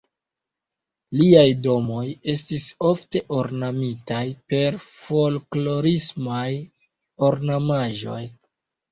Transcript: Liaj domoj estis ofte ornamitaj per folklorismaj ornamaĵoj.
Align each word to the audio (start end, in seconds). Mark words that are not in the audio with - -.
Liaj 1.17 1.49
domoj 1.65 2.05
estis 2.31 2.63
ofte 2.91 3.21
ornamitaj 3.39 4.21
per 4.53 4.79
folklorismaj 4.85 6.47
ornamaĵoj. 7.29 8.23